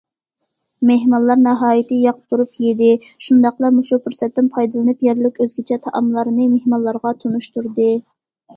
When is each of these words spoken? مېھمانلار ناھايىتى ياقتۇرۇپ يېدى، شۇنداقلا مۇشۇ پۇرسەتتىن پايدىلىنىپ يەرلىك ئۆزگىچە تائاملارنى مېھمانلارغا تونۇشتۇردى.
مېھمانلار 0.89 1.39
ناھايىتى 1.47 1.99
ياقتۇرۇپ 2.05 2.63
يېدى، 2.63 2.87
شۇنداقلا 3.27 3.71
مۇشۇ 3.77 4.01
پۇرسەتتىن 4.07 4.49
پايدىلىنىپ 4.57 5.07
يەرلىك 5.11 5.39
ئۆزگىچە 5.47 5.81
تائاملارنى 5.87 6.51
مېھمانلارغا 6.57 7.17
تونۇشتۇردى. 7.23 7.91